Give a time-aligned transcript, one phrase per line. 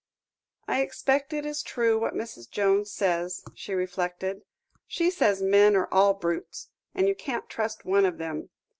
[0.67, 2.49] "I expect it is true what Mrs.
[2.49, 4.41] Jones says," she reflected;
[4.87, 8.49] "she says men are all brutes, and you can't trust one of them.